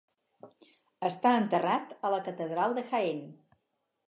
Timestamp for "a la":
2.09-2.21